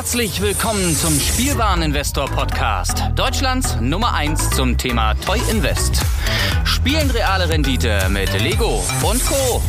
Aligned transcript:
Herzlich 0.00 0.40
willkommen 0.40 0.96
zum 0.96 1.12
Spielwareninvestor 1.20 2.24
Podcast. 2.30 3.02
Deutschlands 3.16 3.76
Nummer 3.82 4.14
1 4.14 4.48
zum 4.52 4.78
Thema 4.78 5.12
Toy 5.12 5.38
Invest. 5.50 6.00
Spielen 6.64 7.10
reale 7.10 7.50
Rendite 7.50 8.08
mit 8.08 8.32
Lego 8.40 8.82
und 9.02 9.22
Co. 9.26 9.60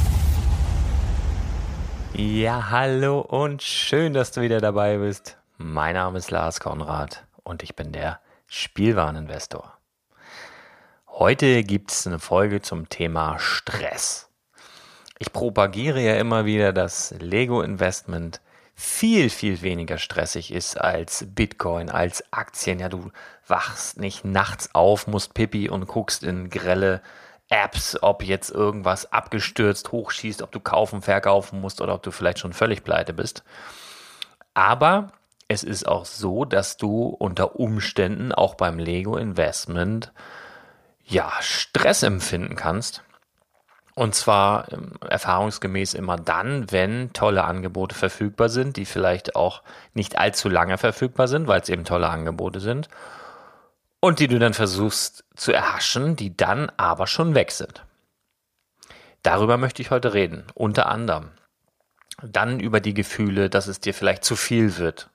Ja, 2.14 2.70
hallo 2.70 3.20
und 3.20 3.62
schön, 3.62 4.14
dass 4.14 4.32
du 4.32 4.40
wieder 4.40 4.62
dabei 4.62 5.00
bist. 5.00 5.38
Mein 5.58 5.96
Name 5.96 6.20
ist 6.20 6.32
Lars 6.32 6.62
Konrad 6.62 7.26
und 7.44 7.62
ich 7.62 7.76
bin 7.76 7.92
der 7.92 8.22
Spielwareninvestor. 8.48 9.74
Heute 11.10 11.66
gibt 11.66 11.92
es 11.92 12.08
eine 12.08 12.20
Folge 12.20 12.62
zum 12.62 12.88
Thema 12.88 13.38
Stress. 13.38 14.30
Ich 15.20 15.34
propagiere 15.34 16.00
ja 16.00 16.16
immer 16.16 16.46
wieder 16.46 16.72
das 16.72 17.14
Lego-Investment 17.20 18.40
viel, 18.82 19.30
viel 19.30 19.62
weniger 19.62 20.00
stressig 20.00 20.52
ist 20.52 20.76
als 20.76 21.24
Bitcoin, 21.28 21.92
als 21.92 22.24
Aktien. 22.34 22.80
Ja, 22.80 22.90
du 22.90 23.12
wachst 23.48 24.00
nicht 24.00 24.26
nachts 24.26 24.74
auf, 24.74 25.06
musst 25.06 25.36
Pipi 25.36 25.70
und 25.70 25.86
guckst 25.86 26.24
in 26.24 26.50
grelle 26.50 27.04
Apps, 27.48 28.02
ob 28.02 28.24
jetzt 28.24 28.50
irgendwas 28.50 29.12
abgestürzt, 29.14 29.92
hochschießt, 29.92 30.42
ob 30.42 30.52
du 30.52 30.60
kaufen, 30.60 31.04
verkaufen 31.04 31.62
musst 31.62 31.80
oder 31.80 31.94
ob 31.94 32.02
du 32.02 32.10
vielleicht 32.10 32.40
schon 32.40 32.54
völlig 32.54 32.84
pleite 32.84 33.14
bist. 33.14 33.44
Aber 34.56 35.12
es 35.48 35.64
ist 35.64 35.88
auch 35.88 36.06
so, 36.06 36.44
dass 36.44 36.78
du 36.78 37.06
unter 37.06 37.60
Umständen 37.60 38.32
auch 38.32 38.56
beim 38.56 38.80
Lego 38.80 39.16
Investment 39.16 40.12
ja 41.06 41.32
Stress 41.40 42.02
empfinden 42.02 42.56
kannst 42.56 43.04
und 43.96 44.16
zwar 44.16 44.72
ähm, 44.72 44.94
erfahrungsgemäß 45.08 45.94
immer 45.94 46.18
dann, 46.18 46.72
wenn 46.72 47.12
tolle 47.14 47.44
Angebote 47.44 47.96
verfügbar 47.96 48.50
sind, 48.50 48.78
die 48.78 48.86
vielleicht 48.86 49.36
auch 49.36 49.64
nicht 49.94 50.18
allzu 50.18 50.50
lange 50.50 50.78
verfügbar 50.78 51.28
sind, 51.28 51.48
weil 51.48 51.62
es 51.62 51.70
eben 51.70 51.84
tolle 51.84 52.10
Angebote 52.10 52.60
sind. 52.60 52.88
Und 54.00 54.20
die 54.20 54.28
du 54.28 54.40
dann 54.40 54.54
versuchst 54.54 55.26
zu 55.36 55.52
erhaschen, 55.52 56.16
die 56.16 56.36
dann 56.36 56.72
aber 56.78 57.06
schon 57.06 57.36
weg 57.36 57.52
sind. 57.52 57.86
Darüber 59.24 59.58
möchte 59.58 59.82
ich 59.82 59.92
heute 59.92 60.14
reden. 60.14 60.46
Unter 60.56 60.88
anderem. 60.88 61.30
Dann 62.24 62.60
über 62.60 62.80
die 62.80 62.94
Gefühle, 62.94 63.50
dass 63.50 63.68
es 63.68 63.80
dir 63.80 63.94
vielleicht 63.94 64.24
zu 64.24 64.36
viel 64.36 64.78
wird. 64.78 65.10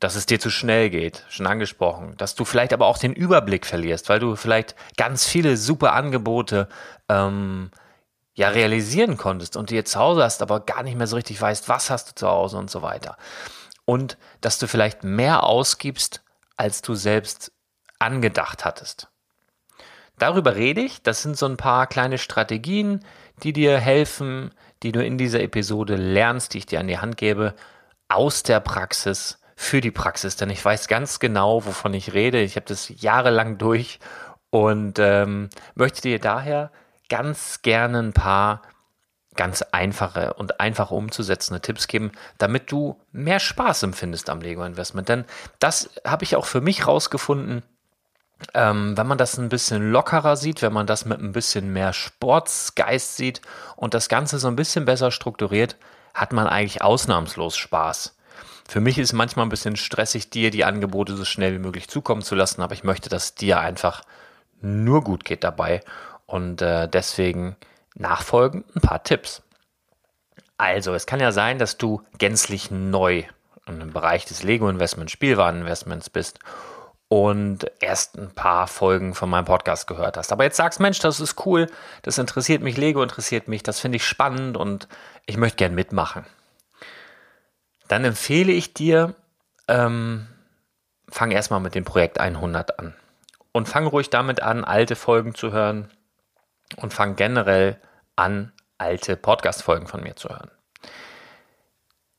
Dass 0.00 0.16
es 0.16 0.26
dir 0.26 0.40
zu 0.40 0.50
schnell 0.50 0.90
geht, 0.90 1.24
schon 1.30 1.46
angesprochen. 1.46 2.14
Dass 2.18 2.34
du 2.34 2.44
vielleicht 2.44 2.72
aber 2.72 2.86
auch 2.86 2.98
den 2.98 3.14
Überblick 3.14 3.64
verlierst, 3.64 4.08
weil 4.08 4.18
du 4.18 4.36
vielleicht 4.36 4.74
ganz 4.96 5.26
viele 5.26 5.56
super 5.56 5.92
Angebote 5.92 6.68
ähm, 7.08 7.70
ja 8.34 8.48
realisieren 8.48 9.16
konntest 9.16 9.56
und 9.56 9.70
du 9.70 9.74
jetzt 9.74 9.92
zu 9.92 9.98
Hause 9.98 10.22
hast, 10.22 10.42
aber 10.42 10.60
gar 10.60 10.82
nicht 10.82 10.96
mehr 10.96 11.06
so 11.06 11.16
richtig 11.16 11.40
weißt, 11.40 11.68
was 11.68 11.90
hast 11.90 12.10
du 12.10 12.14
zu 12.14 12.28
Hause 12.28 12.56
und 12.56 12.70
so 12.70 12.82
weiter. 12.82 13.16
Und 13.84 14.16
dass 14.40 14.58
du 14.58 14.66
vielleicht 14.68 15.04
mehr 15.04 15.42
ausgibst, 15.42 16.22
als 16.56 16.82
du 16.82 16.94
selbst 16.94 17.52
angedacht 17.98 18.64
hattest. 18.64 19.08
Darüber 20.18 20.54
rede 20.54 20.80
ich. 20.80 21.02
Das 21.02 21.22
sind 21.22 21.36
so 21.36 21.46
ein 21.46 21.56
paar 21.56 21.86
kleine 21.86 22.18
Strategien, 22.18 23.04
die 23.42 23.52
dir 23.52 23.78
helfen, 23.78 24.50
die 24.82 24.92
du 24.92 25.04
in 25.04 25.18
dieser 25.18 25.40
Episode 25.40 25.96
lernst, 25.96 26.54
die 26.54 26.58
ich 26.58 26.66
dir 26.66 26.80
an 26.80 26.88
die 26.88 26.98
Hand 26.98 27.16
gebe, 27.16 27.54
aus 28.08 28.42
der 28.42 28.60
Praxis 28.60 29.38
für 29.56 29.80
die 29.80 29.90
Praxis. 29.90 30.36
Denn 30.36 30.50
ich 30.50 30.64
weiß 30.64 30.88
ganz 30.88 31.18
genau, 31.18 31.64
wovon 31.64 31.94
ich 31.94 32.12
rede. 32.12 32.40
Ich 32.40 32.56
habe 32.56 32.66
das 32.66 32.88
jahrelang 33.00 33.58
durch 33.58 33.98
und 34.50 34.98
ähm, 34.98 35.48
möchte 35.74 36.02
dir 36.02 36.18
daher 36.18 36.70
ganz 37.12 37.60
gerne 37.60 37.98
ein 37.98 38.14
paar 38.14 38.62
ganz 39.36 39.60
einfache 39.60 40.32
und 40.32 40.60
einfach 40.60 40.90
umzusetzende 40.90 41.60
Tipps 41.60 41.86
geben, 41.86 42.10
damit 42.38 42.72
du 42.72 42.98
mehr 43.12 43.38
Spaß 43.38 43.82
empfindest 43.82 44.30
am 44.30 44.40
Lego 44.40 44.64
Investment. 44.64 45.10
Denn 45.10 45.26
das 45.58 45.90
habe 46.06 46.24
ich 46.24 46.36
auch 46.36 46.46
für 46.46 46.62
mich 46.62 46.86
rausgefunden. 46.86 47.62
Ähm, 48.54 48.96
wenn 48.96 49.06
man 49.06 49.18
das 49.18 49.36
ein 49.36 49.50
bisschen 49.50 49.92
lockerer 49.92 50.36
sieht, 50.36 50.62
wenn 50.62 50.72
man 50.72 50.86
das 50.86 51.04
mit 51.04 51.20
ein 51.20 51.32
bisschen 51.32 51.70
mehr 51.74 51.92
Sportsgeist 51.92 53.18
sieht 53.18 53.42
und 53.76 53.92
das 53.92 54.08
Ganze 54.08 54.38
so 54.38 54.48
ein 54.48 54.56
bisschen 54.56 54.86
besser 54.86 55.10
strukturiert, 55.10 55.76
hat 56.14 56.32
man 56.32 56.46
eigentlich 56.46 56.80
ausnahmslos 56.80 57.58
Spaß. 57.58 58.16
Für 58.66 58.80
mich 58.80 58.96
ist 58.96 59.12
manchmal 59.12 59.44
ein 59.44 59.50
bisschen 59.50 59.76
stressig, 59.76 60.30
dir 60.30 60.50
die 60.50 60.64
Angebote 60.64 61.14
so 61.14 61.26
schnell 61.26 61.52
wie 61.52 61.58
möglich 61.58 61.88
zukommen 61.88 62.22
zu 62.22 62.34
lassen, 62.34 62.62
aber 62.62 62.72
ich 62.72 62.84
möchte, 62.84 63.10
dass 63.10 63.34
dir 63.34 63.60
einfach 63.60 64.02
nur 64.62 65.04
gut 65.04 65.24
geht 65.24 65.44
dabei 65.44 65.82
und 66.32 66.62
äh, 66.62 66.88
deswegen 66.88 67.56
nachfolgend 67.94 68.64
ein 68.74 68.80
paar 68.80 69.02
Tipps. 69.02 69.42
Also, 70.56 70.94
es 70.94 71.04
kann 71.04 71.20
ja 71.20 71.30
sein, 71.30 71.58
dass 71.58 71.76
du 71.76 72.02
gänzlich 72.16 72.70
neu 72.70 73.24
im 73.66 73.92
Bereich 73.92 74.24
des 74.24 74.42
Lego-Investment, 74.42 75.10
Spielwareninvestments 75.10 76.08
bist 76.08 76.38
und 77.08 77.70
erst 77.80 78.16
ein 78.16 78.30
paar 78.30 78.66
Folgen 78.66 79.14
von 79.14 79.28
meinem 79.28 79.44
Podcast 79.44 79.86
gehört 79.86 80.16
hast. 80.16 80.32
Aber 80.32 80.44
jetzt 80.44 80.56
sagst, 80.56 80.80
Mensch, 80.80 81.00
das 81.00 81.20
ist 81.20 81.44
cool, 81.44 81.66
das 82.00 82.16
interessiert 82.16 82.62
mich, 82.62 82.78
Lego 82.78 83.02
interessiert 83.02 83.46
mich, 83.46 83.62
das 83.62 83.78
finde 83.78 83.96
ich 83.96 84.06
spannend 84.06 84.56
und 84.56 84.88
ich 85.26 85.36
möchte 85.36 85.58
gern 85.58 85.74
mitmachen. 85.74 86.24
Dann 87.88 88.06
empfehle 88.06 88.52
ich 88.52 88.72
dir, 88.72 89.14
ähm, 89.68 90.26
fang 91.10 91.30
erstmal 91.30 91.60
mit 91.60 91.74
dem 91.74 91.84
Projekt 91.84 92.18
100 92.18 92.78
an. 92.78 92.94
Und 93.52 93.68
fang 93.68 93.86
ruhig 93.86 94.08
damit 94.08 94.42
an, 94.42 94.64
alte 94.64 94.96
Folgen 94.96 95.34
zu 95.34 95.52
hören, 95.52 95.90
und 96.76 96.92
fang 96.92 97.16
generell 97.16 97.80
an, 98.16 98.52
alte 98.78 99.16
Podcast-Folgen 99.16 99.86
von 99.86 100.02
mir 100.02 100.16
zu 100.16 100.28
hören. 100.28 100.50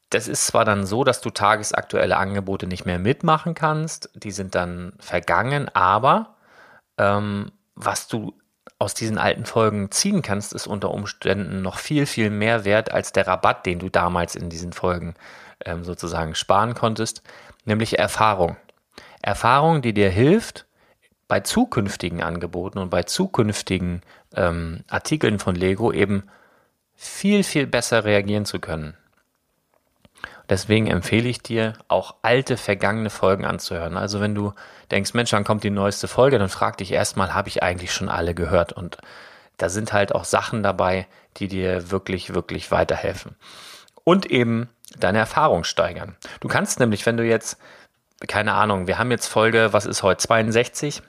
Das 0.09 0.27
ist 0.27 0.45
zwar 0.45 0.63
dann 0.63 0.85
so, 0.85 1.03
dass 1.03 1.21
du 1.21 1.31
tagesaktuelle 1.31 2.17
Angebote 2.17 2.67
nicht 2.67 2.85
mehr 2.85 2.99
mitmachen 2.99 3.55
kannst, 3.55 4.09
die 4.13 4.31
sind 4.31 4.55
dann 4.55 4.93
vergangen, 4.99 5.69
aber 5.73 6.35
ähm, 6.97 7.51
was 7.75 8.07
du 8.07 8.33
aus 8.77 8.93
diesen 8.93 9.17
alten 9.17 9.45
Folgen 9.45 9.91
ziehen 9.91 10.21
kannst, 10.21 10.53
ist 10.53 10.67
unter 10.67 10.91
Umständen 10.91 11.61
noch 11.61 11.77
viel, 11.77 12.05
viel 12.05 12.29
mehr 12.29 12.65
wert 12.65 12.91
als 12.91 13.11
der 13.11 13.27
Rabatt, 13.27 13.65
den 13.65 13.79
du 13.79 13.89
damals 13.89 14.35
in 14.35 14.49
diesen 14.49 14.73
Folgen 14.73 15.15
ähm, 15.65 15.83
sozusagen 15.83 16.35
sparen 16.35 16.75
konntest, 16.75 17.23
nämlich 17.65 17.97
Erfahrung. 17.97 18.57
Erfahrung, 19.21 19.81
die 19.81 19.93
dir 19.93 20.09
hilft, 20.09 20.65
bei 21.27 21.39
zukünftigen 21.39 22.21
Angeboten 22.21 22.77
und 22.77 22.89
bei 22.89 23.03
zukünftigen 23.03 24.01
ähm, 24.35 24.83
Artikeln 24.89 25.39
von 25.39 25.55
Lego 25.55 25.91
eben 25.91 26.23
viel, 26.95 27.43
viel 27.43 27.67
besser 27.67 28.05
reagieren 28.05 28.45
zu 28.45 28.59
können. 28.59 28.95
Deswegen 30.49 30.87
empfehle 30.87 31.29
ich 31.29 31.41
dir, 31.41 31.73
auch 31.87 32.15
alte, 32.21 32.57
vergangene 32.57 33.09
Folgen 33.09 33.45
anzuhören. 33.45 33.97
Also 33.97 34.19
wenn 34.19 34.35
du 34.35 34.53
denkst, 34.91 35.13
Mensch, 35.13 35.31
dann 35.31 35.45
kommt 35.45 35.63
die 35.63 35.69
neueste 35.69 36.07
Folge, 36.07 36.37
dann 36.37 36.49
frag 36.49 36.77
dich 36.77 36.91
erstmal, 36.91 37.33
habe 37.33 37.47
ich 37.47 37.63
eigentlich 37.63 37.93
schon 37.93 38.09
alle 38.09 38.35
gehört? 38.35 38.73
Und 38.73 38.97
da 39.57 39.69
sind 39.69 39.93
halt 39.93 40.13
auch 40.13 40.25
Sachen 40.25 40.61
dabei, 40.61 41.07
die 41.37 41.47
dir 41.47 41.91
wirklich, 41.91 42.33
wirklich 42.33 42.71
weiterhelfen. 42.71 43.35
Und 44.03 44.25
eben 44.25 44.69
deine 44.99 45.19
Erfahrung 45.19 45.63
steigern. 45.63 46.15
Du 46.41 46.49
kannst 46.49 46.79
nämlich, 46.79 47.05
wenn 47.05 47.17
du 47.17 47.23
jetzt, 47.23 47.57
keine 48.27 48.53
Ahnung, 48.53 48.87
wir 48.87 48.99
haben 48.99 49.11
jetzt 49.11 49.27
Folge, 49.27 49.71
was 49.71 49.85
ist 49.85 50.03
heute, 50.03 50.21
62? 50.21 51.01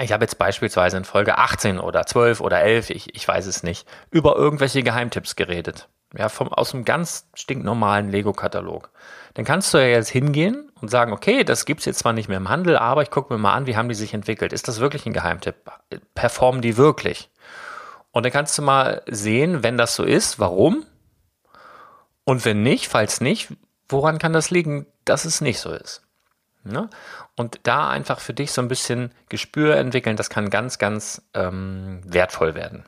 Ich 0.00 0.12
habe 0.12 0.24
jetzt 0.24 0.38
beispielsweise 0.38 0.96
in 0.96 1.04
Folge 1.04 1.38
18 1.38 1.78
oder 1.78 2.06
12 2.06 2.40
oder 2.40 2.60
11, 2.60 2.90
ich, 2.90 3.14
ich 3.14 3.26
weiß 3.26 3.46
es 3.46 3.62
nicht, 3.62 3.86
über 4.10 4.36
irgendwelche 4.36 4.82
Geheimtipps 4.82 5.36
geredet. 5.36 5.88
Ja, 6.16 6.28
vom, 6.28 6.52
aus 6.52 6.74
einem 6.74 6.84
ganz 6.84 7.28
stinknormalen 7.34 8.10
Lego-Katalog. 8.10 8.90
Dann 9.34 9.44
kannst 9.44 9.74
du 9.74 9.78
ja 9.78 9.86
jetzt 9.86 10.10
hingehen 10.10 10.70
und 10.80 10.88
sagen, 10.88 11.12
okay, 11.12 11.42
das 11.42 11.64
gibt's 11.64 11.84
jetzt 11.86 11.98
zwar 11.98 12.12
nicht 12.12 12.28
mehr 12.28 12.36
im 12.36 12.48
Handel, 12.48 12.76
aber 12.76 13.02
ich 13.02 13.10
gucke 13.10 13.32
mir 13.32 13.38
mal 13.38 13.54
an, 13.54 13.66
wie 13.66 13.76
haben 13.76 13.88
die 13.88 13.96
sich 13.96 14.14
entwickelt. 14.14 14.52
Ist 14.52 14.68
das 14.68 14.78
wirklich 14.78 15.06
ein 15.06 15.12
Geheimtipp? 15.12 15.56
Performen 16.14 16.62
die 16.62 16.76
wirklich? 16.76 17.30
Und 18.12 18.24
dann 18.24 18.32
kannst 18.32 18.56
du 18.56 18.62
mal 18.62 19.02
sehen, 19.06 19.64
wenn 19.64 19.76
das 19.76 19.96
so 19.96 20.04
ist, 20.04 20.38
warum? 20.38 20.86
Und 22.22 22.44
wenn 22.44 22.62
nicht, 22.62 22.86
falls 22.86 23.20
nicht, 23.20 23.48
woran 23.88 24.18
kann 24.18 24.32
das 24.32 24.50
liegen, 24.50 24.86
dass 25.04 25.24
es 25.24 25.40
nicht 25.40 25.58
so 25.58 25.72
ist? 25.72 26.02
Ne? 26.64 26.88
Und 27.36 27.60
da 27.64 27.88
einfach 27.88 28.20
für 28.20 28.34
dich 28.34 28.52
so 28.52 28.62
ein 28.62 28.68
bisschen 28.68 29.12
Gespür 29.28 29.76
entwickeln, 29.76 30.16
das 30.16 30.30
kann 30.30 30.50
ganz, 30.50 30.78
ganz 30.78 31.22
ähm, 31.34 32.00
wertvoll 32.04 32.54
werden. 32.54 32.84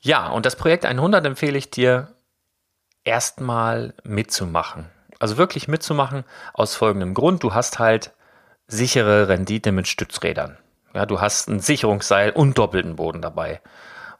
Ja, 0.00 0.28
und 0.28 0.44
das 0.44 0.56
Projekt 0.56 0.84
100 0.84 1.24
empfehle 1.24 1.56
ich 1.56 1.70
dir 1.70 2.14
erstmal 3.04 3.94
mitzumachen. 4.04 4.90
Also 5.18 5.38
wirklich 5.38 5.68
mitzumachen 5.68 6.24
aus 6.52 6.74
folgendem 6.74 7.14
Grund. 7.14 7.42
Du 7.42 7.54
hast 7.54 7.78
halt 7.78 8.12
sichere 8.66 9.28
Rendite 9.28 9.72
mit 9.72 9.88
Stützrädern. 9.88 10.58
Ja, 10.94 11.06
du 11.06 11.20
hast 11.20 11.48
ein 11.48 11.60
Sicherungsseil 11.60 12.30
und 12.30 12.58
doppelten 12.58 12.96
Boden 12.96 13.22
dabei. 13.22 13.60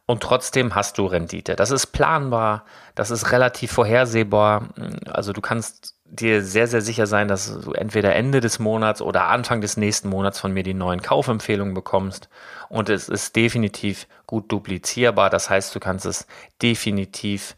Und 0.07 0.23
trotzdem 0.23 0.75
hast 0.75 0.99
du 0.99 1.07
Rendite. 1.07 1.57
Das 1.57 1.71
ist 1.71 1.89
planbar, 1.89 2.65
das 2.95 3.11
ist 3.11 3.33
relativ 3.33 3.73
vorhersehbar. 3.73 4.69
Also 5.07 5.33
du 5.33 5.41
kannst 5.41 5.94
dir 6.21 6.43
sehr, 6.43 6.67
sehr 6.67 6.81
sicher 6.81 7.07
sein, 7.07 7.29
dass 7.29 7.61
du 7.61 7.73
entweder 7.73 8.15
Ende 8.15 8.41
des 8.41 8.59
Monats 8.59 9.03
oder 9.03 9.29
Anfang 9.29 9.61
des 9.61 9.77
nächsten 9.77 10.09
Monats 10.09 10.39
von 10.39 10.53
mir 10.53 10.63
die 10.63 10.75
neuen 10.75 11.03
Kaufempfehlungen 11.03 11.75
bekommst. 11.75 12.29
Und 12.69 12.89
es 12.89 13.09
ist 13.09 13.37
definitiv 13.37 14.07
gut 14.27 14.51
duplizierbar. 14.51 15.31
Das 15.31 15.51
heißt, 15.51 15.75
du 15.75 15.81
kannst 15.81 16.07
es 16.07 16.27
definitiv 16.63 17.57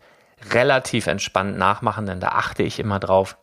relativ 0.53 1.07
entspannt 1.07 1.59
nachmachen, 1.59 2.07
denn 2.07 2.21
da 2.21 2.29
achte 2.29 2.63
ich 2.63 2.79
immer 2.79 2.99
drauf. 2.99 3.37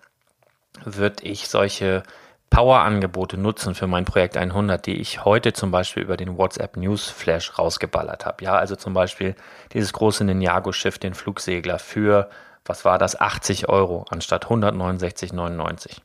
würde 0.86 1.24
ich 1.24 1.50
solche 1.50 2.04
Power-Angebote 2.50 3.38
nutzen 3.38 3.74
für 3.74 3.88
mein 3.88 4.06
Projekt 4.06 4.38
100, 4.38 4.86
die 4.86 5.00
ich 5.00 5.26
heute 5.26 5.54
zum 5.54 5.72
Beispiel 5.72 6.04
über 6.04 6.18
den 6.18 6.38
WhatsApp 6.38 6.78
News 6.78 7.10
Flash 7.10 7.58
rausgeballert 7.58 8.26
habe. 8.26 8.44
Ja, 8.44 8.56
also 8.56 8.76
zum 8.76 8.94
Beispiel 8.94 9.36
dieses 9.74 9.92
große 9.94 10.24
Ninjago-Schiff, 10.24 11.00
den 11.00 11.16
Flugsegler 11.16 11.80
für, 11.80 12.30
was 12.66 12.86
war 12.86 12.98
das, 12.98 13.20
80 13.20 13.70
Euro 13.70 14.06
anstatt 14.10 14.48
169,99. 14.48 15.98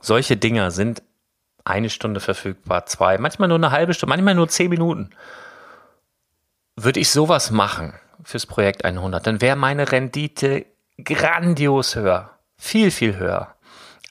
Solche 0.00 0.36
Dinger 0.36 0.70
sind 0.70 1.02
eine 1.64 1.90
Stunde 1.90 2.20
verfügbar, 2.20 2.86
zwei, 2.86 3.18
manchmal 3.18 3.48
nur 3.48 3.58
eine 3.58 3.70
halbe 3.70 3.94
Stunde, 3.94 4.10
manchmal 4.10 4.34
nur 4.34 4.48
zehn 4.48 4.70
Minuten. 4.70 5.10
Würde 6.76 7.00
ich 7.00 7.10
sowas 7.10 7.50
machen 7.50 7.94
fürs 8.22 8.46
Projekt 8.46 8.84
100, 8.84 9.26
dann 9.26 9.40
wäre 9.40 9.56
meine 9.56 9.90
Rendite 9.92 10.66
grandios 11.02 11.96
höher. 11.96 12.30
Viel, 12.56 12.90
viel 12.90 13.16
höher. 13.16 13.54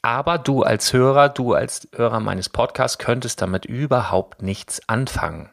Aber 0.01 0.37
du 0.37 0.63
als 0.63 0.91
Hörer, 0.91 1.29
du 1.29 1.53
als 1.53 1.87
Hörer 1.95 2.19
meines 2.19 2.49
Podcasts 2.49 2.97
könntest 2.97 3.41
damit 3.41 3.65
überhaupt 3.65 4.41
nichts 4.41 4.87
anfangen. 4.89 5.49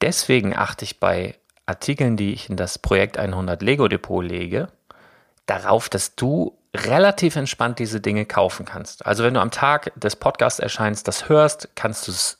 Deswegen 0.00 0.56
achte 0.56 0.84
ich 0.84 0.98
bei 1.00 1.39
Artikeln, 1.70 2.16
die 2.16 2.32
ich 2.32 2.50
in 2.50 2.56
das 2.56 2.78
Projekt 2.78 3.16
100 3.16 3.62
Lego 3.62 3.86
Depot 3.88 4.24
lege, 4.24 4.68
darauf, 5.46 5.88
dass 5.88 6.16
du 6.16 6.58
relativ 6.76 7.36
entspannt 7.36 7.78
diese 7.78 8.00
Dinge 8.00 8.26
kaufen 8.26 8.66
kannst. 8.66 9.06
Also 9.06 9.24
wenn 9.24 9.34
du 9.34 9.40
am 9.40 9.50
Tag 9.50 9.92
des 9.96 10.14
Podcasts 10.16 10.60
erscheinst, 10.60 11.08
das 11.08 11.28
hörst, 11.28 11.70
kannst 11.74 12.06
du 12.06 12.12
es 12.12 12.38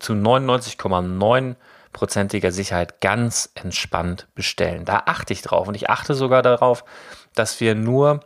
zu 0.00 0.12
99,9%iger 0.12 2.52
Sicherheit 2.52 3.00
ganz 3.00 3.50
entspannt 3.54 4.26
bestellen. 4.34 4.84
Da 4.84 5.04
achte 5.06 5.32
ich 5.32 5.40
drauf 5.42 5.68
und 5.68 5.74
ich 5.74 5.88
achte 5.90 6.14
sogar 6.14 6.42
darauf, 6.42 6.84
dass 7.34 7.60
wir 7.60 7.74
nur 7.74 8.20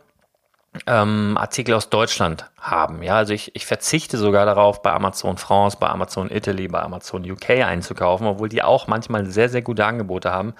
ähm, 0.85 1.37
Artikel 1.37 1.73
aus 1.73 1.89
Deutschland 1.89 2.45
haben. 2.59 3.01
Ja, 3.01 3.15
also 3.15 3.33
ich, 3.33 3.55
ich 3.55 3.65
verzichte 3.65 4.17
sogar 4.17 4.45
darauf, 4.45 4.81
bei 4.81 4.91
Amazon 4.91 5.37
France, 5.37 5.77
bei 5.79 5.87
Amazon 5.87 6.29
Italy, 6.29 6.67
bei 6.67 6.81
Amazon 6.81 7.29
UK 7.29 7.49
einzukaufen, 7.65 8.27
obwohl 8.27 8.49
die 8.49 8.61
auch 8.61 8.87
manchmal 8.87 9.25
sehr, 9.25 9.49
sehr 9.49 9.61
gute 9.61 9.85
Angebote 9.85 10.31
haben. 10.31 10.53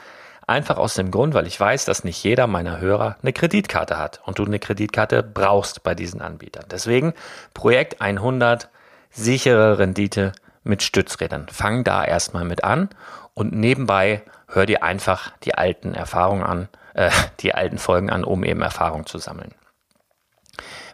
Einfach 0.48 0.78
aus 0.78 0.96
dem 0.96 1.12
Grund, 1.12 1.36
weil 1.36 1.46
ich 1.46 1.60
weiß, 1.60 1.86
dass 1.86 2.04
nicht 2.04 2.24
jeder 2.24 2.48
meiner 2.48 2.80
Hörer 2.80 3.18
eine 3.22 3.34
Kreditkarte 3.34 4.00
hat 4.00 4.20
und 4.26 4.40
du 4.40 4.46
eine 4.46 4.58
Kreditkarte 4.58 5.22
brauchst 5.22 5.84
bei 5.84 5.94
diesen 5.94 6.22
Anbietern. 6.22 6.66
Deswegen 6.72 7.14
Projekt 7.54 8.02
100, 8.02 8.70
sichere 9.12 9.78
Rendite 9.78 10.32
mit 10.64 10.82
Stützrädern. 10.82 11.48
Fang 11.52 11.84
da 11.84 12.04
erstmal 12.04 12.46
mit 12.46 12.64
an 12.64 12.90
und 13.36 13.54
nebenbei 13.54 14.24
hör 14.48 14.66
dir 14.66 14.82
einfach 14.82 15.32
die 15.44 15.54
alten 15.54 15.94
Erfahrungen 15.94 16.44
an, 16.44 16.68
äh, 16.96 17.12
die 17.42 17.54
alten 17.54 17.78
Folgen 17.78 18.10
an, 18.10 18.24
um 18.24 18.44
eben 18.44 18.64
Erfahrung 18.64 19.06
zu 19.06 19.20
sammeln. 19.20 19.54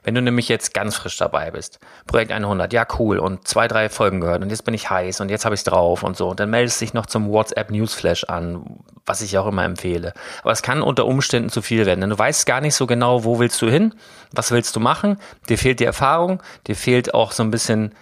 Wenn 0.06 0.14
du 0.14 0.22
nämlich 0.22 0.48
jetzt 0.50 0.76
ganz 0.76 0.96
frisch 0.96 1.18
dabei 1.18 1.50
bist, 1.50 1.80
Projekt 2.06 2.32
100, 2.32 2.72
ja 2.72 2.86
cool 3.00 3.18
und 3.18 3.48
zwei, 3.48 3.68
drei 3.68 3.90
Folgen 3.90 4.22
gehört 4.22 4.44
und 4.44 4.52
jetzt 4.52 4.64
bin 4.64 4.76
ich 4.76 4.90
heiß 4.90 5.20
und 5.20 5.30
jetzt 5.30 5.46
habe 5.46 5.56
ich 5.56 5.62
es 5.62 5.64
drauf 5.64 6.04
und 6.04 6.16
so, 6.16 6.30
und 6.30 6.40
dann 6.40 6.52
meldest 6.52 6.80
du 6.80 6.86
dich 6.86 6.94
noch 6.94 7.08
zum 7.08 7.28
WhatsApp 7.28 7.72
Newsflash 7.72 8.26
an, 8.26 8.80
was 9.08 9.22
ich 9.22 9.38
auch 9.40 9.48
immer 9.48 9.66
empfehle. 9.66 10.14
Aber 10.44 10.52
es 10.52 10.62
kann 10.62 10.84
unter 10.84 11.08
Umständen 11.08 11.50
zu 11.50 11.64
viel 11.64 11.88
werden, 11.88 12.02
denn 12.02 12.12
du 12.12 12.20
weißt 12.20 12.46
gar 12.46 12.62
nicht 12.62 12.76
so 12.76 12.86
genau, 12.86 13.24
wo 13.24 13.40
willst 13.40 13.60
du 13.64 13.68
hin, 13.68 13.96
was 14.32 14.52
willst 14.52 14.76
du 14.76 14.80
machen, 14.80 15.18
dir 15.50 15.58
fehlt 15.58 15.80
die 15.80 15.86
Erfahrung, 15.86 16.42
dir 16.68 16.76
fehlt 16.76 17.16
auch 17.16 17.32
so 17.32 17.42
ein 17.42 17.50
bisschen 17.50 17.96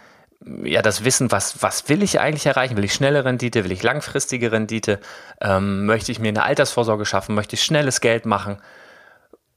ja, 0.64 0.82
das 0.82 1.06
Wissen, 1.06 1.32
was, 1.32 1.62
was 1.64 1.88
will 1.88 2.04
ich 2.04 2.20
eigentlich 2.20 2.46
erreichen? 2.46 2.76
Will 2.76 2.84
ich 2.84 2.94
schnelle 2.94 3.24
Rendite? 3.24 3.64
Will 3.64 3.72
ich 3.72 3.82
langfristige 3.82 4.52
Rendite? 4.52 5.00
Ähm, 5.40 5.86
möchte 5.86 6.12
ich 6.12 6.20
mir 6.20 6.28
eine 6.28 6.44
Altersvorsorge 6.44 7.06
schaffen? 7.06 7.34
Möchte 7.34 7.56
ich 7.56 7.64
schnelles 7.64 8.02
Geld 8.02 8.26
machen? 8.26 8.58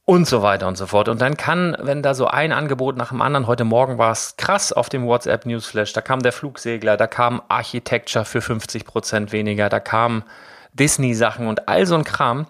Und 0.07 0.25
so 0.25 0.41
weiter 0.41 0.67
und 0.67 0.77
so 0.77 0.87
fort. 0.87 1.09
Und 1.09 1.19
dann 1.19 1.35
kann, 1.35 1.75
wenn 1.81 2.01
da 2.01 2.13
so 2.13 2.27
ein 2.27 2.53
Angebot 2.53 2.95
nach 2.95 3.09
dem 3.09 3.21
anderen, 3.21 3.45
heute 3.45 3.65
Morgen 3.65 3.97
war 3.97 4.13
es 4.13 4.35
krass 4.37 4.71
auf 4.71 4.87
dem 4.87 5.05
WhatsApp 5.05 5.45
Newsflash, 5.45 5.91
da 5.91 5.99
kam 5.99 6.21
der 6.21 6.31
Flugsegler, 6.31 6.95
da 6.95 7.07
kam 7.07 7.41
Architecture 7.49 8.23
für 8.23 8.39
50 8.39 8.85
Prozent 8.85 9.33
weniger, 9.33 9.67
da 9.67 9.81
kam 9.81 10.23
Disney-Sachen 10.71 11.45
und 11.47 11.67
all 11.67 11.85
so 11.85 11.95
ein 11.95 12.05
Kram. 12.05 12.47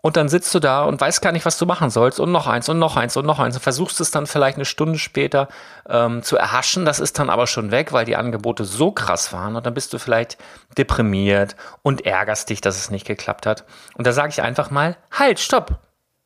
Und 0.00 0.16
dann 0.16 0.30
sitzt 0.30 0.54
du 0.54 0.60
da 0.60 0.84
und 0.84 0.98
weißt 0.98 1.20
gar 1.20 1.32
nicht, 1.32 1.44
was 1.44 1.58
du 1.58 1.66
machen 1.66 1.90
sollst 1.90 2.20
und 2.20 2.32
noch 2.32 2.46
eins 2.46 2.70
und 2.70 2.78
noch 2.78 2.96
eins 2.96 3.18
und 3.18 3.26
noch 3.26 3.38
eins 3.38 3.56
und 3.56 3.62
versuchst 3.62 4.00
es 4.00 4.10
dann 4.10 4.26
vielleicht 4.26 4.56
eine 4.56 4.64
Stunde 4.64 4.98
später 4.98 5.48
ähm, 5.86 6.22
zu 6.22 6.38
erhaschen. 6.38 6.86
Das 6.86 7.00
ist 7.00 7.18
dann 7.18 7.28
aber 7.28 7.46
schon 7.46 7.70
weg, 7.70 7.92
weil 7.92 8.06
die 8.06 8.16
Angebote 8.16 8.64
so 8.64 8.92
krass 8.92 9.30
waren 9.34 9.56
und 9.56 9.66
dann 9.66 9.74
bist 9.74 9.92
du 9.92 9.98
vielleicht 9.98 10.38
deprimiert 10.78 11.54
und 11.82 12.06
ärgerst 12.06 12.48
dich, 12.48 12.62
dass 12.62 12.78
es 12.78 12.90
nicht 12.90 13.06
geklappt 13.06 13.44
hat. 13.44 13.64
Und 13.94 14.06
da 14.06 14.12
sage 14.12 14.30
ich 14.30 14.40
einfach 14.40 14.70
mal, 14.70 14.96
halt, 15.10 15.38
stopp, 15.38 15.78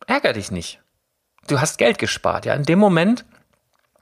ärger 0.09 0.33
dich 0.33 0.51
nicht. 0.51 0.81
Du 1.47 1.61
hast 1.61 1.79
Geld 1.79 1.99
gespart. 1.99 2.45
Ja, 2.45 2.55
in 2.55 2.65
dem 2.65 2.79
Moment, 2.79 3.25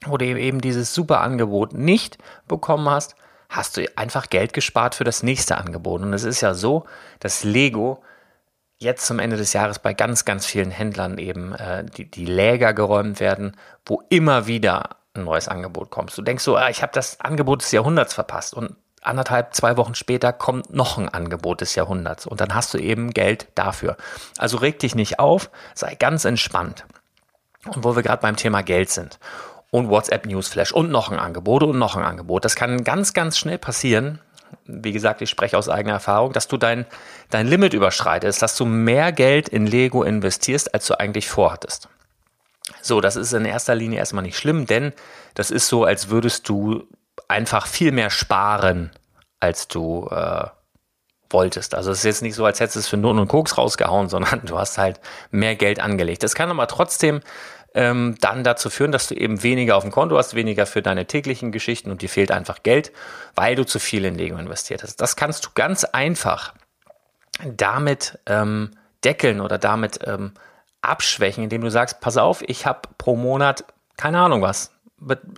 wo 0.05 0.17
du 0.17 0.25
eben 0.25 0.61
dieses 0.61 0.93
super 0.93 1.21
Angebot 1.21 1.73
nicht 1.73 2.17
bekommen 2.47 2.89
hast, 2.89 3.15
hast 3.49 3.77
du 3.77 3.85
einfach 3.97 4.29
Geld 4.29 4.53
gespart 4.53 4.95
für 4.95 5.03
das 5.03 5.23
nächste 5.23 5.57
Angebot. 5.57 6.01
Und 6.01 6.13
es 6.13 6.23
ist 6.23 6.41
ja 6.41 6.53
so, 6.53 6.85
dass 7.19 7.43
Lego 7.43 8.03
jetzt 8.79 9.05
zum 9.05 9.19
Ende 9.19 9.37
des 9.37 9.53
Jahres 9.53 9.79
bei 9.79 9.93
ganz, 9.93 10.25
ganz 10.25 10.45
vielen 10.45 10.71
Händlern 10.71 11.17
eben 11.17 11.53
äh, 11.53 11.85
die, 11.85 12.09
die 12.09 12.25
Läger 12.25 12.73
geräumt 12.73 13.19
werden, 13.19 13.55
wo 13.85 14.03
immer 14.09 14.47
wieder 14.47 14.97
ein 15.13 15.23
neues 15.23 15.47
Angebot 15.47 15.89
kommt. 15.89 16.15
Du 16.15 16.21
denkst 16.21 16.43
so, 16.43 16.57
ah, 16.57 16.69
ich 16.69 16.81
habe 16.81 16.93
das 16.93 17.19
Angebot 17.21 17.61
des 17.61 17.71
Jahrhunderts 17.71 18.13
verpasst 18.13 18.53
und 18.53 18.75
anderthalb, 19.07 19.53
zwei 19.53 19.77
Wochen 19.77 19.95
später 19.95 20.33
kommt 20.33 20.73
noch 20.73 20.97
ein 20.97 21.09
Angebot 21.09 21.61
des 21.61 21.75
Jahrhunderts 21.75 22.25
und 22.25 22.41
dann 22.41 22.53
hast 22.53 22.73
du 22.73 22.77
eben 22.77 23.11
Geld 23.11 23.47
dafür. 23.55 23.97
Also 24.37 24.57
reg 24.57 24.79
dich 24.79 24.95
nicht 24.95 25.19
auf, 25.19 25.49
sei 25.73 25.95
ganz 25.95 26.25
entspannt. 26.25 26.85
Und 27.65 27.83
wo 27.83 27.95
wir 27.95 28.03
gerade 28.03 28.21
beim 28.21 28.35
Thema 28.35 28.61
Geld 28.61 28.89
sind 28.89 29.19
und 29.71 29.89
WhatsApp 29.89 30.25
Newsflash 30.25 30.71
und 30.71 30.91
noch 30.91 31.11
ein 31.11 31.19
Angebot 31.19 31.63
und 31.63 31.77
noch 31.77 31.95
ein 31.95 32.03
Angebot, 32.03 32.45
das 32.45 32.55
kann 32.55 32.83
ganz, 32.83 33.13
ganz 33.13 33.37
schnell 33.37 33.57
passieren. 33.57 34.19
Wie 34.65 34.93
gesagt, 34.93 35.21
ich 35.21 35.29
spreche 35.29 35.57
aus 35.57 35.67
eigener 35.67 35.95
Erfahrung, 35.95 36.31
dass 36.31 36.47
du 36.47 36.57
dein, 36.57 36.85
dein 37.29 37.47
Limit 37.47 37.73
überschreitest, 37.73 38.41
dass 38.41 38.55
du 38.55 38.65
mehr 38.65 39.11
Geld 39.11 39.49
in 39.49 39.65
Lego 39.65 40.03
investierst, 40.03 40.73
als 40.73 40.87
du 40.87 40.99
eigentlich 40.99 41.29
vorhattest. 41.29 41.89
So, 42.81 43.01
das 43.01 43.15
ist 43.15 43.33
in 43.33 43.45
erster 43.45 43.75
Linie 43.75 43.99
erstmal 43.99 44.23
nicht 44.23 44.37
schlimm, 44.37 44.65
denn 44.65 44.93
das 45.33 45.51
ist 45.51 45.67
so, 45.67 45.83
als 45.83 46.09
würdest 46.09 46.47
du 46.47 46.87
einfach 47.27 47.67
viel 47.67 47.91
mehr 47.91 48.09
sparen, 48.09 48.91
als 49.39 49.67
du 49.67 50.07
äh, 50.09 50.45
wolltest. 51.29 51.75
Also 51.75 51.91
es 51.91 51.99
ist 51.99 52.05
jetzt 52.05 52.21
nicht 52.21 52.35
so, 52.35 52.45
als 52.45 52.59
hättest 52.59 52.75
du 52.75 52.79
es 52.79 52.87
für 52.87 52.97
Not 52.97 53.17
und 53.17 53.27
Koks 53.27 53.57
rausgehauen, 53.57 54.09
sondern 54.09 54.45
du 54.45 54.57
hast 54.57 54.77
halt 54.77 54.99
mehr 55.31 55.55
Geld 55.55 55.79
angelegt. 55.79 56.23
Das 56.23 56.35
kann 56.35 56.49
aber 56.49 56.67
trotzdem 56.67 57.21
ähm, 57.73 58.15
dann 58.21 58.43
dazu 58.43 58.69
führen, 58.69 58.91
dass 58.91 59.07
du 59.07 59.15
eben 59.15 59.43
weniger 59.43 59.75
auf 59.75 59.83
dem 59.83 59.91
Konto 59.91 60.17
hast, 60.17 60.35
weniger 60.35 60.65
für 60.65 60.81
deine 60.81 61.05
täglichen 61.05 61.51
Geschichten 61.51 61.91
und 61.91 62.01
dir 62.01 62.09
fehlt 62.09 62.31
einfach 62.31 62.63
Geld, 62.63 62.91
weil 63.35 63.55
du 63.55 63.65
zu 63.65 63.79
viel 63.79 64.05
in 64.05 64.15
Lego 64.15 64.37
investiert 64.37 64.83
hast. 64.83 64.97
Das 64.97 65.15
kannst 65.15 65.45
du 65.45 65.49
ganz 65.53 65.83
einfach 65.83 66.53
damit 67.45 68.17
ähm, 68.25 68.71
deckeln 69.03 69.41
oder 69.41 69.57
damit 69.57 69.99
ähm, 70.05 70.33
abschwächen, 70.81 71.43
indem 71.43 71.61
du 71.61 71.69
sagst, 71.69 71.99
pass 71.99 72.17
auf, 72.17 72.41
ich 72.47 72.65
habe 72.65 72.81
pro 72.97 73.15
Monat 73.15 73.65
keine 73.97 74.19
Ahnung 74.19 74.41
was, 74.41 74.71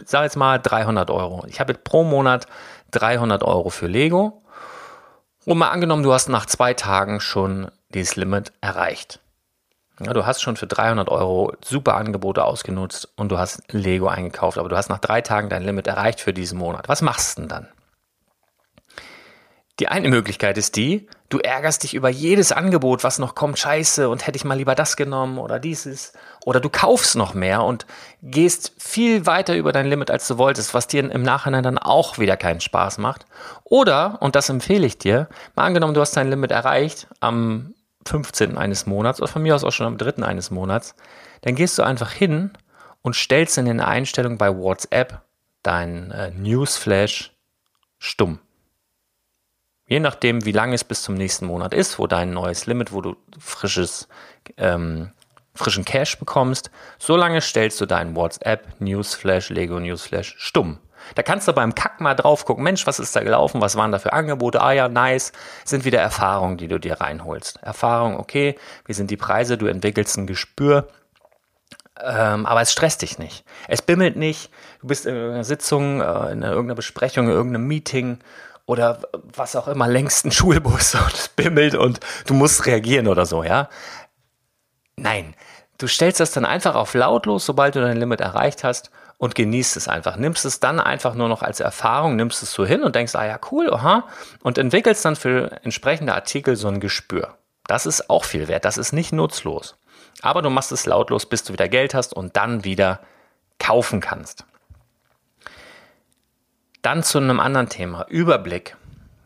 sag 0.06 0.24
jetzt 0.24 0.38
mal 0.38 0.58
300 0.60 1.10
Euro. 1.12 1.46
Ich 1.48 1.60
habe 1.60 1.74
pro 1.74 2.04
Monat 2.04 2.48
300 2.92 3.44
Euro 3.44 3.70
für 3.70 3.88
Lego. 3.88 4.42
Und 5.46 5.58
mal 5.58 5.70
angenommen, 5.70 6.04
du 6.04 6.14
hast 6.14 6.30
nach 6.30 6.46
zwei 6.46 6.74
Tagen 6.74 7.22
schon 7.22 7.72
dieses 7.90 8.16
Limit 8.16 8.52
erreicht. 8.62 9.20
Ja, 10.00 10.14
du 10.14 10.26
hast 10.26 10.42
schon 10.42 10.56
für 10.56 10.68
300 10.68 11.10
Euro 11.10 11.54
super 11.64 11.96
Angebote 11.96 12.44
ausgenutzt 12.46 13.10
und 13.18 13.30
du 13.32 13.38
hast 13.38 13.62
Lego 13.74 14.08
eingekauft, 14.08 14.58
aber 14.58 14.70
du 14.70 14.78
hast 14.78 14.90
nach 14.90 15.00
drei 15.00 15.22
Tagen 15.22 15.50
dein 15.50 15.64
Limit 15.64 15.88
erreicht 15.88 16.22
für 16.22 16.34
diesen 16.34 16.58
Monat. 16.58 16.88
Was 16.88 17.02
machst 17.02 17.38
du 17.38 17.42
denn 17.42 17.50
dann? 17.50 17.68
Die 19.80 19.88
eine 19.88 20.10
Möglichkeit 20.10 20.58
ist 20.58 20.76
die, 20.76 21.08
du 21.30 21.40
ärgerst 21.40 21.84
dich 21.84 21.94
über 21.94 22.10
jedes 22.10 22.52
Angebot, 22.52 23.04
was 23.04 23.18
noch 23.18 23.34
kommt, 23.34 23.60
scheiße, 23.60 24.10
und 24.10 24.28
hätte 24.28 24.36
ich 24.36 24.44
mal 24.44 24.58
lieber 24.58 24.76
das 24.76 24.98
genommen 24.98 25.38
oder 25.38 25.58
dieses. 25.58 26.14
Oder 26.50 26.60
du 26.60 26.70
kaufst 26.70 27.16
noch 27.16 27.36
mehr 27.36 27.62
und 27.62 27.86
gehst 28.24 28.74
viel 28.80 29.28
weiter 29.28 29.56
über 29.56 29.72
dein 29.72 29.86
Limit, 29.86 30.10
als 30.10 30.28
du 30.28 30.40
wolltest, 30.40 30.74
was 30.74 30.88
dir 30.88 31.08
im 31.12 31.22
Nachhinein 31.22 31.62
dann 31.62 31.78
auch 31.78 32.18
wieder 32.18 32.38
keinen 32.38 32.60
Spaß 32.60 32.98
macht. 32.98 33.28
Oder, 33.66 34.18
und 34.24 34.36
das 34.36 34.50
empfehle 34.50 34.88
ich 34.88 34.98
dir, 34.98 35.30
mal 35.56 35.66
angenommen, 35.66 35.94
du 35.94 36.02
hast 36.02 36.18
dein 36.18 36.28
Limit 36.28 36.50
erreicht 36.50 37.06
am 37.20 37.76
15. 38.08 38.58
eines 38.58 38.88
Monats 38.88 39.22
oder 39.22 39.32
von 39.32 39.44
mir 39.44 39.54
aus 39.54 39.64
auch 39.64 39.72
schon 39.72 39.86
am 39.86 40.00
3. 40.00 40.24
eines 40.24 40.50
Monats, 40.50 40.96
dann 41.42 41.54
gehst 41.54 41.78
du 41.78 41.84
einfach 41.84 42.12
hin 42.12 42.50
und 43.04 43.16
stellst 43.16 43.60
in 43.60 43.66
den 43.66 43.80
Einstellungen 43.80 44.40
bei 44.40 44.50
WhatsApp 44.58 45.22
dein 45.62 46.10
äh, 46.10 46.32
Newsflash 46.32 47.32
stumm. 48.00 48.40
Je 49.86 50.00
nachdem, 50.00 50.46
wie 50.46 50.52
lange 50.52 50.74
es 50.74 50.84
bis 50.84 51.04
zum 51.04 51.14
nächsten 51.14 51.46
Monat 51.46 51.76
ist, 51.76 52.00
wo 52.00 52.08
dein 52.08 52.32
neues 52.32 52.66
Limit, 52.66 52.92
wo 52.92 53.02
du 53.02 53.18
frisches, 53.38 54.08
ähm, 54.58 55.12
frischen 55.60 55.86
Cash 55.86 56.18
bekommst, 56.18 56.72
so 56.98 57.16
lange 57.16 57.42
stellst 57.42 57.80
du 57.80 57.86
deinen 57.86 58.16
WhatsApp, 58.16 58.68
Newsflash, 58.80 59.50
Lego 59.50 59.80
Newsflash 59.80 60.36
stumm. 60.38 60.80
Da 61.16 61.24
kannst 61.24 61.48
du 61.48 61.54
beim 61.54 61.76
Kack 61.76 62.02
mal 62.02 62.16
drauf 62.16 62.46
gucken, 62.46 62.64
Mensch, 62.64 62.86
was 62.86 63.00
ist 63.00 63.16
da 63.16 63.24
gelaufen, 63.24 63.62
was 63.62 63.76
waren 63.76 63.92
da 63.92 64.00
für 64.00 64.14
Angebote, 64.14 64.62
ah 64.62 64.74
ja, 64.74 64.90
nice, 64.90 65.32
sind 65.64 65.86
wieder 65.86 66.00
Erfahrungen, 66.00 66.58
die 66.58 66.68
du 66.68 66.80
dir 66.80 67.00
reinholst. 67.00 67.62
Erfahrung, 67.62 68.20
okay, 68.20 68.56
wie 68.86 68.94
sind 68.94 69.12
die 69.12 69.18
Preise, 69.18 69.58
du 69.58 69.68
entwickelst 69.68 70.18
ein 70.18 70.28
Gespür 70.28 70.88
ähm, 72.02 72.46
aber 72.46 72.62
es 72.62 72.72
stresst 72.72 73.02
dich 73.02 73.20
nicht. 73.20 73.44
Es 73.68 73.82
bimmelt 73.82 74.16
nicht. 74.16 74.52
Du 74.82 74.88
bist 74.88 75.06
in 75.06 75.16
einer 75.16 75.44
Sitzung, 75.44 76.02
äh, 76.02 76.32
in 76.32 76.44
irgendeiner 76.44 76.76
Besprechung, 76.76 77.26
in 77.26 77.32
irgendeinem 77.32 77.68
Meeting 77.68 78.20
oder 78.66 79.02
was 79.14 79.56
auch 79.56 79.68
immer, 79.68 79.88
längst 79.88 80.26
ein 80.26 80.32
Schulbus 80.32 80.96
und 80.96 81.14
es 81.14 81.28
bimmelt 81.28 81.76
und 81.76 82.00
du 82.28 82.34
musst 82.34 82.66
reagieren 82.66 83.08
oder 83.08 83.26
so, 83.26 83.44
ja. 83.44 83.70
Nein, 84.96 85.34
du 85.80 85.88
stellst 85.88 86.20
das 86.20 86.32
dann 86.32 86.46
einfach 86.46 86.76
auf 86.76 86.94
lautlos, 86.94 87.46
sobald 87.46 87.76
du 87.76 87.82
dein 87.82 87.98
Limit 87.98 88.22
erreicht 88.22 88.64
hast 88.64 88.92
und 89.18 89.34
genießt 89.34 89.76
es 89.78 89.88
einfach. 89.88 90.18
Nimmst 90.18 90.46
es 90.46 90.60
dann 90.60 90.80
einfach 90.80 91.16
nur 91.16 91.28
noch 91.28 91.42
als 91.42 91.60
Erfahrung, 91.60 92.16
nimmst 92.16 92.44
es 92.44 92.52
so 92.52 92.66
hin 92.66 92.84
und 92.84 92.96
denkst, 92.96 93.16
ah 93.16 93.26
ja, 93.26 93.40
cool, 93.52 93.74
aha, 93.74 94.08
und 94.44 94.58
entwickelst 94.58 95.04
dann 95.04 95.16
für 95.16 95.52
entsprechende 95.64 96.14
Artikel 96.14 96.56
so 96.56 96.68
ein 96.68 96.80
Gespür. 96.80 97.36
Das 97.66 97.86
ist 97.86 98.10
auch 98.10 98.26
viel 98.26 98.48
wert, 98.48 98.66
das 98.66 98.78
ist 98.78 98.92
nicht 98.92 99.14
nutzlos. 99.14 99.78
Aber 100.22 100.42
du 100.42 100.50
machst 100.50 100.72
es 100.72 100.86
lautlos, 100.86 101.26
bis 101.26 101.44
du 101.44 101.54
wieder 101.54 101.70
Geld 101.70 101.94
hast 101.94 102.14
und 102.14 102.36
dann 102.36 102.66
wieder 102.66 103.00
kaufen 103.58 104.02
kannst. 104.02 104.46
Dann 106.82 107.04
zu 107.04 107.20
einem 107.20 107.40
anderen 107.40 107.70
Thema, 107.70 108.06
Überblick. 108.10 108.76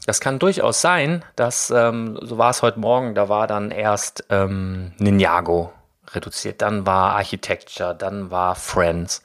Das 0.05 0.19
kann 0.19 0.37
durchaus 0.37 0.81
sein, 0.81 1.23
dass, 1.35 1.71
ähm, 1.71 2.19
so 2.21 2.37
war 2.37 2.49
es 2.49 2.61
heute 2.61 2.79
Morgen, 2.79 3.15
da 3.15 3.29
war 3.29 3.47
dann 3.47 3.71
erst 3.71 4.25
ähm, 4.29 4.91
Ninjago 4.97 5.71
reduziert, 6.15 6.61
dann 6.61 6.85
war 6.85 7.15
Architecture, 7.15 7.95
dann 7.95 8.31
war 8.31 8.55
Friends. 8.55 9.21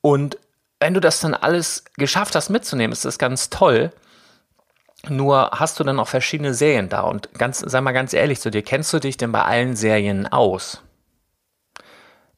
Und 0.00 0.38
wenn 0.78 0.94
du 0.94 1.00
das 1.00 1.20
dann 1.20 1.34
alles 1.34 1.84
geschafft 1.96 2.34
hast 2.34 2.48
mitzunehmen, 2.48 2.92
ist 2.92 3.04
das 3.04 3.18
ganz 3.18 3.50
toll. 3.50 3.92
Nur 5.08 5.50
hast 5.52 5.80
du 5.80 5.84
dann 5.84 5.98
auch 5.98 6.08
verschiedene 6.08 6.54
Serien 6.54 6.88
da 6.88 7.02
und 7.02 7.32
ganz, 7.34 7.60
sei 7.60 7.80
mal 7.80 7.92
ganz 7.92 8.12
ehrlich 8.12 8.40
zu 8.40 8.50
dir, 8.50 8.62
kennst 8.62 8.92
du 8.92 8.98
dich 8.98 9.16
denn 9.16 9.32
bei 9.32 9.42
allen 9.42 9.76
Serien 9.76 10.26
aus? 10.26 10.82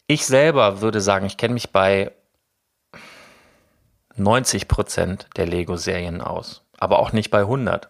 Ich 0.07 0.27
selber 0.27 0.81
würde 0.81 1.01
sagen, 1.01 1.27
ich 1.27 1.37
kenne 1.37 1.55
mich 1.55 1.71
bei 1.71 2.13
90 4.17 4.69
Prozent 4.69 5.29
der 5.37 5.47
Lego-Serien 5.47 6.21
aus, 6.21 6.65
aber 6.79 6.99
auch 6.99 7.13
nicht 7.13 7.31
bei 7.31 7.41
100. 7.41 7.89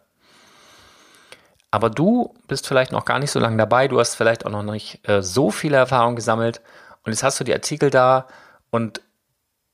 Aber 1.73 1.89
du 1.89 2.35
bist 2.47 2.69
vielleicht 2.69 2.93
noch 2.93 3.07
gar 3.07 3.19
nicht 3.19 3.31
so 3.31 3.41
lange 3.41 3.57
dabei, 3.57 3.89
du 3.89 3.99
hast 3.99 4.15
vielleicht 4.15 4.47
auch 4.47 4.51
noch 4.51 4.63
nicht 4.63 5.09
äh, 5.09 5.23
so 5.23 5.51
viele 5.51 5.79
Erfahrungen 5.79 6.17
gesammelt 6.17 6.61
und 7.03 7.13
jetzt 7.13 7.25
hast 7.25 7.41
du 7.41 7.45
die 7.45 7.55
Artikel 7.55 7.91
da 7.91 8.29
und 8.71 9.01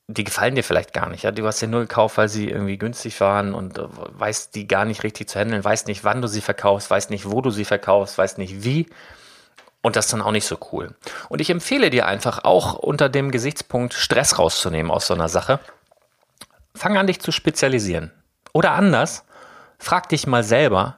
die 0.07 0.25
gefallen 0.25 0.55
dir 0.55 0.65
vielleicht 0.65 0.95
gar 0.95 1.09
nicht. 1.11 1.25
Ja? 1.25 1.33
Du 1.33 1.45
hast 1.45 1.61
ja 1.61 1.67
nur 1.67 1.81
gekauft, 1.81 2.17
weil 2.17 2.29
sie 2.29 2.49
irgendwie 2.49 2.79
günstig 2.79 3.21
waren 3.21 3.53
und 3.53 3.79
äh, 3.79 3.83
weißt 3.89 4.55
die 4.55 4.69
gar 4.69 4.85
nicht 4.85 5.03
richtig 5.03 5.29
zu 5.29 5.41
handeln, 5.41 5.63
weißt 5.63 5.89
nicht, 5.89 6.05
wann 6.05 6.23
du 6.23 6.29
sie 6.29 6.41
verkaufst, 6.41 6.89
weißt 6.89 7.11
nicht, 7.11 7.29
wo 7.29 7.43
du 7.43 7.51
sie 7.51 7.65
verkaufst, 7.65 8.17
weißt 8.17 8.39
nicht 8.39 8.63
wie. 8.63 8.87
Und 9.83 9.97
das 9.97 10.07
ist 10.07 10.13
dann 10.13 10.23
auch 10.23 10.33
nicht 10.33 10.47
so 10.47 10.57
cool. 10.73 10.95
Und 11.29 11.41
ich 11.41 11.51
empfehle 11.51 11.91
dir 11.91 12.07
einfach 12.07 12.45
auch 12.45 12.75
unter 12.75 13.09
dem 13.09 13.33
Gesichtspunkt 13.33 13.93
Stress 13.93 14.39
rauszunehmen 14.39 14.91
aus 14.91 15.09
so 15.09 15.15
einer 15.15 15.29
Sache. 15.29 15.59
Fang 16.75 16.97
an, 16.97 17.09
dich 17.09 17.21
zu 17.21 17.33
spezialisieren. 17.33 18.13
Oder 18.53 18.73
anders, 18.73 19.25
frag 19.79 20.09
dich 20.09 20.27
mal 20.27 20.45
selber 20.45 20.98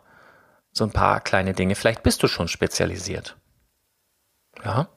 so 0.73 0.85
ein 0.85 0.93
paar 0.93 1.21
kleine 1.21 1.55
Dinge. 1.55 1.75
Vielleicht 1.75 2.03
bist 2.03 2.23
du 2.23 2.29
schon 2.29 2.49
spezialisiert. 2.49 3.37
Ja? 4.65 4.89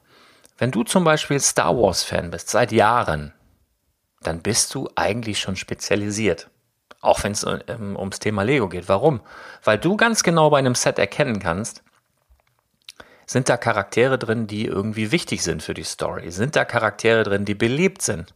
Wenn 0.56 0.70
du 0.70 0.84
zum 0.84 1.04
Beispiel 1.04 1.40
Star 1.40 1.76
Wars-Fan 1.76 2.30
bist, 2.30 2.48
seit 2.48 2.72
Jahren, 2.72 3.32
dann 4.22 4.40
bist 4.40 4.74
du 4.74 4.88
eigentlich 4.94 5.38
schon 5.38 5.56
spezialisiert. 5.56 6.50
Auch 7.00 7.22
wenn 7.24 7.32
es 7.32 7.44
ähm, 7.68 7.96
ums 7.96 8.18
Thema 8.18 8.42
Lego 8.42 8.68
geht. 8.68 8.88
Warum? 8.88 9.20
Weil 9.62 9.78
du 9.78 9.96
ganz 9.96 10.22
genau 10.22 10.48
bei 10.50 10.58
einem 10.58 10.74
Set 10.74 10.98
erkennen 10.98 11.38
kannst, 11.38 11.82
sind 13.26 13.48
da 13.48 13.56
Charaktere 13.56 14.18
drin, 14.18 14.46
die 14.46 14.66
irgendwie 14.66 15.10
wichtig 15.10 15.42
sind 15.42 15.62
für 15.62 15.74
die 15.74 15.84
Story? 15.84 16.30
Sind 16.30 16.56
da 16.56 16.64
Charaktere 16.64 17.24
drin, 17.24 17.44
die 17.44 17.54
beliebt 17.54 18.02
sind? 18.02 18.34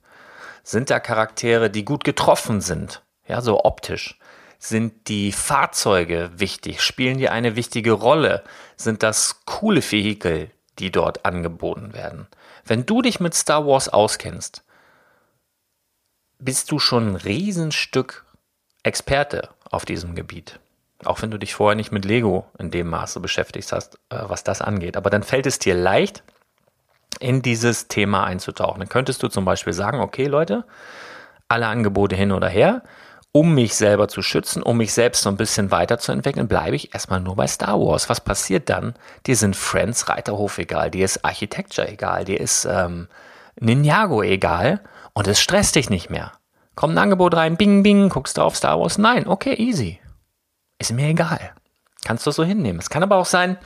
Sind 0.63 0.91
da 0.91 1.01
Charaktere, 1.01 1.71
die 1.71 1.85
gut 1.85 2.05
getroffen 2.05 2.61
sind? 2.61 3.03
Ja, 3.27 3.41
so 3.41 3.65
optisch. 3.65 4.19
Sind 4.59 5.09
die 5.09 5.33
Fahrzeuge 5.33 6.31
wichtig? 6.35 6.83
Spielen 6.83 7.19
die 7.19 7.29
eine 7.29 7.57
wichtige 7.57 7.93
Rolle? 7.93 8.43
Sind 8.77 9.03
das 9.03 9.45
coole 9.45 9.83
Vehikel, 9.83 10.51
die 10.79 10.91
dort 10.91 11.25
angeboten 11.25 11.93
werden? 11.93 12.27
Wenn 12.65 12.85
du 12.85 13.03
dich 13.03 13.21
mit 13.21 13.35
Star 13.35 13.67
Wars 13.67 13.89
auskennst, 13.89 14.65
bist 16.39 16.71
du 16.71 16.79
schon 16.79 17.13
ein 17.13 17.17
Riesenstück 17.17 18.25
Experte 18.83 19.49
auf 19.71 19.85
diesem 19.85 20.15
Gebiet. 20.15 20.61
Auch 21.05 21.23
wenn 21.23 21.31
du 21.31 21.39
dich 21.39 21.55
vorher 21.55 21.77
nicht 21.77 21.93
mit 21.93 22.05
Lego 22.05 22.47
in 22.59 22.71
dem 22.71 22.89
Maße 22.89 23.21
beschäftigt 23.21 23.71
hast, 23.73 23.97
äh, 24.09 24.19
was 24.23 24.45
das 24.45 24.63
angeht. 24.63 24.97
Aber 24.97 25.11
dann 25.11 25.23
fällt 25.23 25.47
es 25.47 25.59
dir 25.59 25.75
leicht, 25.75 26.23
in 27.21 27.43
dieses 27.43 27.89
Thema 27.89 28.25
einzutauchen. 28.25 28.81
Dann 28.81 28.89
könntest 28.89 29.23
du 29.23 29.29
zum 29.29 29.45
Beispiel 29.45 29.73
sagen, 29.73 30.01
okay 30.01 30.27
Leute, 30.27 30.65
alle 31.49 31.67
Angebote 31.67 32.17
hin 32.17 32.33
oder 32.33 32.49
her, 32.49 32.83
um 33.39 33.55
mich 33.55 33.77
selber 33.77 34.09
zu 34.09 34.21
schützen, 34.21 34.65
um 34.65 34.79
mich 34.79 34.93
selbst 34.93 35.23
so 35.23 35.29
ein 35.29 35.37
bisschen 35.37 35.71
weiterzuentwickeln, 35.71 36.49
bleibe 36.49 36.75
ich 36.75 36.93
erstmal 36.93 37.21
nur 37.21 37.37
bei 37.37 37.47
Star 37.47 37.79
Wars. 37.79 38.09
Was 38.09 38.21
passiert 38.21 38.69
dann? 38.69 38.95
Dir 39.27 39.37
sind 39.37 39.55
Friends 39.55 40.09
Reiterhof 40.09 40.59
egal, 40.59 40.91
dir 40.91 41.05
ist 41.05 41.25
Architecture 41.25 41.89
egal, 41.89 42.25
dir 42.25 42.41
ist 42.41 42.65
ähm, 42.65 43.07
Ninjago 43.61 44.25
egal 44.25 44.81
und 45.13 45.29
es 45.29 45.41
stresst 45.41 45.77
dich 45.77 45.89
nicht 45.89 46.11
mehr. 46.11 46.33
Kommt 46.75 46.95
ein 46.95 46.99
Angebot 46.99 47.37
rein, 47.37 47.57
bing, 47.57 47.85
bing, 47.85 48.09
guckst 48.09 48.39
du 48.39 48.43
auf 48.43 48.57
Star 48.57 48.81
Wars? 48.81 48.99
Nein, 48.99 49.29
okay, 49.29 49.55
easy. 49.55 50.01
Ist 50.81 50.93
mir 50.93 51.07
egal. 51.07 51.53
Kannst 52.05 52.27
du 52.27 52.33
so 52.33 52.43
hinnehmen. 52.43 52.81
Es 52.81 52.91
kann 52.91 53.05
aber 53.05 53.19
auch 53.19 53.27
sein, 53.27 53.57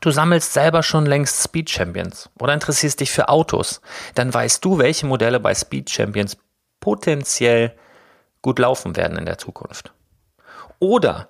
du 0.00 0.10
sammelst 0.10 0.52
selber 0.52 0.82
schon 0.82 1.06
längst 1.06 1.42
Speed 1.42 1.70
Champions 1.70 2.28
oder 2.38 2.52
interessierst 2.52 3.00
dich 3.00 3.10
für 3.10 3.30
Autos. 3.30 3.80
Dann 4.14 4.34
weißt 4.34 4.62
du, 4.62 4.76
welche 4.76 5.06
Modelle 5.06 5.40
bei 5.40 5.54
Speed 5.54 5.88
Champions 5.88 6.36
potenziell 6.78 7.74
gut 8.42 8.58
laufen 8.58 8.96
werden 8.96 9.16
in 9.16 9.26
der 9.26 9.38
Zukunft. 9.38 9.92
Oder 10.78 11.28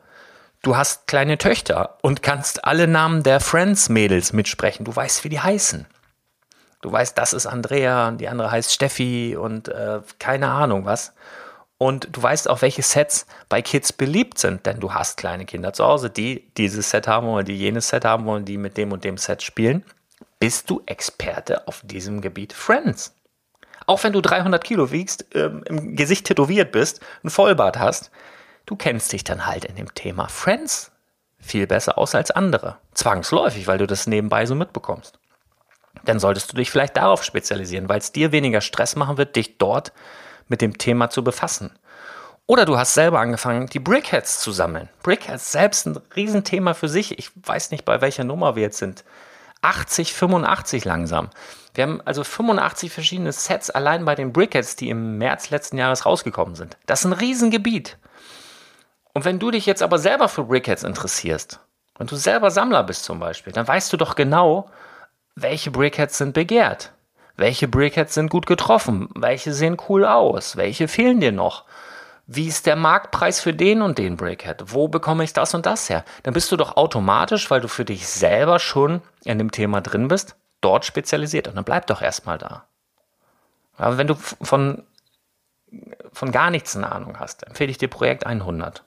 du 0.63 0.77
hast 0.77 1.07
kleine 1.07 1.39
Töchter 1.39 1.99
und 2.03 2.23
kannst 2.23 2.65
alle 2.65 2.89
Namen 2.89 3.23
der 3.23 3.41
Friends-Mädels 3.41 4.33
mitsprechen. 4.33 4.85
Du 4.85 4.95
weißt, 4.95 5.23
wie 5.25 5.29
die 5.29 5.41
heißen. 5.41 5.87
Du 6.81 6.91
weißt, 6.91 7.17
das 7.17 7.33
ist 7.33 7.47
Andrea, 7.47 8.11
die 8.11 8.29
andere 8.29 8.51
heißt 8.51 8.73
Steffi 8.73 9.37
und 9.37 9.69
äh, 9.69 10.01
keine 10.19 10.51
Ahnung 10.51 10.85
was. 10.85 11.13
Und 11.79 12.17
du 12.17 12.23
weißt 12.23 12.49
auch, 12.49 12.63
welche 12.63 12.83
Sets 12.83 13.27
bei 13.49 13.61
Kids 13.61 13.93
beliebt 13.93 14.39
sind, 14.39 14.67
denn 14.67 14.79
du 14.81 14.95
hast 14.95 15.17
kleine 15.17 15.47
Kinder 15.47 15.73
zu 15.73 15.85
Hause, 15.85 16.11
die 16.11 16.49
dieses 16.57 16.91
Set 16.91 17.09
haben 17.09 17.27
wollen, 17.27 17.45
die 17.45 17.57
jenes 17.57 17.89
Set 17.89 18.05
haben 18.05 18.25
wollen, 18.25 18.45
die 18.45 18.57
mit 18.57 18.77
dem 18.77 18.93
und 18.93 19.05
dem 19.05 19.17
Set 19.17 19.43
spielen. 19.43 19.85
Bist 20.39 20.71
du 20.71 20.83
Experte 20.87 21.67
auf 21.69 21.83
diesem 21.85 22.21
Gebiet 22.21 22.53
Friends? 22.53 23.15
Auch 23.87 24.03
wenn 24.05 24.13
du 24.13 24.21
300 24.21 24.63
Kilo 24.63 24.91
wiegst, 24.91 25.27
ähm, 25.35 25.63
im 25.67 25.97
Gesicht 25.97 26.27
tätowiert 26.27 26.73
bist, 26.73 27.01
ein 27.25 27.31
Vollbart 27.31 27.79
hast, 27.79 28.11
du 28.67 28.77
kennst 28.77 29.13
dich 29.13 29.25
dann 29.25 29.47
halt 29.47 29.65
in 29.65 29.77
dem 29.77 29.95
Thema 29.95 30.29
Friends 30.29 30.91
viel 31.39 31.67
besser 31.67 31.99
aus 31.99 32.15
als 32.15 32.31
andere. 32.31 32.77
Zwangsläufig, 32.95 33.67
weil 33.67 33.79
du 33.79 33.87
das 33.87 34.07
nebenbei 34.07 34.47
so 34.47 34.55
mitbekommst 34.55 35.19
dann 36.05 36.19
solltest 36.19 36.53
du 36.53 36.57
dich 36.57 36.71
vielleicht 36.71 36.97
darauf 36.97 37.23
spezialisieren, 37.25 37.89
weil 37.89 37.99
es 37.99 38.13
dir 38.13 38.33
weniger 38.33 38.61
Stress 38.61 38.97
machen 38.97 39.19
wird, 39.19 39.37
dich 39.37 39.59
dort 39.59 39.93
mit 40.49 40.61
dem 40.61 40.79
Thema 40.79 41.11
zu 41.11 41.23
befassen. 41.23 41.71
Oder 42.47 42.65
du 42.65 42.77
hast 42.77 42.95
selber 42.95 43.21
angefangen, 43.21 43.67
die 43.69 43.79
Brickheads 43.79 44.41
zu 44.41 44.51
sammeln. 44.51 44.89
Brickheads 45.03 45.53
selbst 45.53 45.87
ein 45.87 45.99
Riesenthema 46.17 46.75
für 46.75 46.89
sich. 46.89 47.19
Ich 47.19 47.31
weiß 47.37 47.71
nicht, 47.71 47.85
bei 47.85 48.01
welcher 48.01 48.25
Nummer 48.25 48.57
wir 48.57 48.63
jetzt 48.63 48.79
sind. 48.79 49.05
80, 49.63 50.13
85 50.13 50.85
langsam. 50.85 51.31
Wir 51.75 51.85
haben 51.85 52.01
also 52.05 52.23
85 52.23 52.93
verschiedene 52.93 53.33
Sets 53.33 53.71
allein 53.71 54.05
bei 54.05 54.15
den 54.15 54.33
Brickheads, 54.33 54.77
die 54.77 54.91
im 54.91 55.19
März 55.19 55.51
letzten 55.51 55.79
Jahres 55.79 56.05
rausgekommen 56.05 56.55
sind. 56.55 56.77
Das 56.87 57.01
ist 57.01 57.07
ein 57.07 57.15
Riesengebiet. 57.15 57.97
Und 59.15 59.25
wenn 59.25 59.39
du 59.39 59.51
dich 59.51 59.67
jetzt 59.67 59.83
aber 59.83 59.99
selber 59.99 60.29
für 60.29 60.45
Brickheads 60.45 60.85
interessierst, 60.85 61.61
wenn 61.99 62.07
du 62.07 62.17
selber 62.17 62.51
Sammler 62.51 62.83
bist 62.83 63.05
zum 63.05 63.21
Beispiel, 63.21 63.53
dann 63.53 63.69
weißt 63.69 63.93
du 63.93 63.97
doch 63.97 64.15
genau, 64.15 64.71
welche 65.35 65.71
Brickheads 65.71 66.19
sind 66.19 66.35
begehrt? 66.35 66.93
Welche 67.37 67.69
Brickheads 67.69 68.15
sind 68.15 68.29
gut 68.29 68.47
getroffen? 68.47 69.09
Welche 69.15 69.53
sehen 69.53 69.79
cool 69.89 70.05
aus? 70.05 70.57
Welche 70.57 70.89
fehlen 70.89 71.21
dir 71.21 71.33
noch? 71.33 71.65
Wie 72.27 72.47
ist 72.47 72.67
der 72.67 72.77
Marktpreis 72.77 73.41
für 73.41 73.53
den 73.53 73.83
und 73.83 73.99
den 73.99 74.17
Brickhead? 74.17 74.63
Wo 74.67 74.89
bekomme 74.89 75.25
ich 75.25 75.33
das 75.33 75.55
und 75.55 75.67
das 75.67 75.89
her? 75.89 76.05
Dann 76.23 76.35
bist 76.35 76.53
du 76.53 76.57
doch 76.57 76.77
automatisch, 76.77 77.51
weil 77.51 77.61
du 77.61 77.69
für 77.69 77.85
dich 77.85 78.07
selber 78.07 78.59
schon 78.59 79.03
in 79.25 79.39
dem 79.39 79.51
Thema 79.51 79.81
drin 79.81 80.09
bist, 80.09 80.37
dort 80.63 80.87
spezialisiert. 80.87 81.49
Und 81.49 81.57
dann 81.57 81.65
bleib 81.65 81.87
doch 81.87 82.01
erstmal 82.01 82.39
da. 82.39 82.67
Aber 83.77 83.99
wenn 83.99 84.07
du 84.07 84.15
von, 84.15 84.87
von 86.13 86.33
gar 86.33 86.51
nichts 86.51 86.75
eine 86.77 86.91
Ahnung 86.91 87.19
hast, 87.21 87.47
empfehle 87.47 87.71
ich 87.71 87.79
dir 87.79 87.89
Projekt 87.89 88.27
100. 88.27 88.85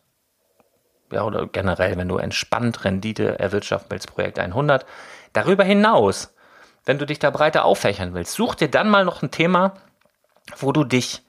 Ja, 1.11 1.23
oder 1.23 1.45
generell, 1.45 1.97
wenn 1.97 2.07
du 2.07 2.17
entspannt 2.17 2.83
Rendite 2.83 3.37
erwirtschaften 3.37 3.91
willst, 3.91 4.11
Projekt 4.11 4.39
100. 4.39 4.85
Darüber 5.33 5.63
hinaus 5.63 6.31
wenn 6.85 6.99
du 6.99 7.05
dich 7.05 7.19
da 7.19 7.31
breiter 7.31 7.65
auffächern 7.65 8.13
willst, 8.13 8.33
such 8.33 8.55
dir 8.55 8.69
dann 8.69 8.89
mal 8.89 9.05
noch 9.05 9.21
ein 9.21 9.31
Thema, 9.31 9.73
wo 10.57 10.71
du 10.71 10.83
dich 10.83 11.23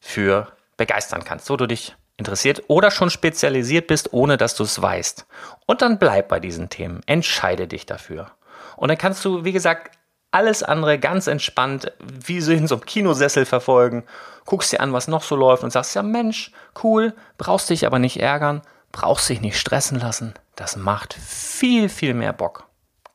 für 0.00 0.48
begeistern 0.76 1.24
kannst, 1.24 1.50
wo 1.50 1.56
du 1.56 1.66
dich 1.66 1.96
interessiert 2.16 2.62
oder 2.68 2.90
schon 2.90 3.10
spezialisiert 3.10 3.86
bist, 3.86 4.12
ohne 4.12 4.36
dass 4.36 4.54
du 4.54 4.62
es 4.62 4.80
weißt. 4.80 5.26
Und 5.66 5.82
dann 5.82 5.98
bleib 5.98 6.28
bei 6.28 6.38
diesen 6.38 6.68
Themen, 6.68 7.00
entscheide 7.06 7.66
dich 7.66 7.86
dafür. 7.86 8.30
Und 8.76 8.88
dann 8.88 8.98
kannst 8.98 9.24
du, 9.24 9.44
wie 9.44 9.52
gesagt, 9.52 9.96
Alles 10.32 10.62
andere 10.62 10.98
ganz 11.00 11.26
entspannt, 11.26 11.92
wie 11.98 12.40
so 12.40 12.52
in 12.52 12.68
so 12.68 12.76
einem 12.76 12.84
Kinosessel 12.86 13.44
verfolgen. 13.46 14.04
Guckst 14.44 14.72
dir 14.72 14.80
an, 14.80 14.92
was 14.92 15.08
noch 15.08 15.24
so 15.24 15.34
läuft 15.34 15.64
und 15.64 15.72
sagst, 15.72 15.94
ja 15.96 16.02
Mensch, 16.02 16.52
cool, 16.84 17.14
brauchst 17.36 17.68
dich 17.68 17.84
aber 17.84 17.98
nicht 17.98 18.20
ärgern, 18.20 18.62
brauchst 18.92 19.28
dich 19.28 19.40
nicht 19.40 19.58
stressen 19.58 19.98
lassen. 19.98 20.34
Das 20.54 20.76
macht 20.76 21.14
viel, 21.14 21.88
viel 21.88 22.14
mehr 22.14 22.32
Bock. 22.32 22.68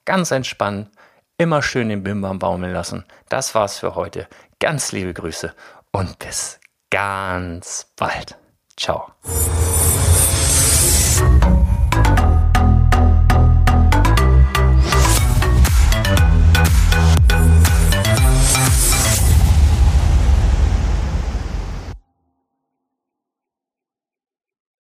Ganz 0.03 0.31
entspannt, 0.31 0.89
immer 1.37 1.61
schön 1.61 1.87
den 1.87 2.03
Bimbam 2.03 2.37
baumeln 2.37 2.73
lassen. 2.73 3.05
Das 3.29 3.55
war's 3.55 3.79
für 3.79 3.95
heute. 3.95 4.27
Ganz 4.59 4.91
liebe 4.91 5.13
Grüße 5.13 5.53
und 5.91 6.19
bis 6.19 6.59
ganz 6.89 7.87
bald. 7.95 8.35
Ciao. 8.75 9.13